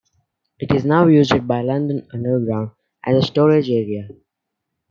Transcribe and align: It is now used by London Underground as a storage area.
It 0.57 0.71
is 0.71 0.83
now 0.83 1.05
used 1.05 1.47
by 1.47 1.61
London 1.61 2.07
Underground 2.11 2.71
as 3.03 3.17
a 3.17 3.21
storage 3.21 3.69
area. 3.69 4.07